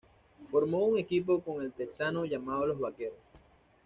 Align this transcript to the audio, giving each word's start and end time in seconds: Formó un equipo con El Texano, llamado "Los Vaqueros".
Formó 0.49 0.87
un 0.87 0.97
equipo 0.97 1.41
con 1.41 1.61
El 1.63 1.73
Texano, 1.73 2.25
llamado 2.25 2.65
"Los 2.65 2.79
Vaqueros". 2.79 3.19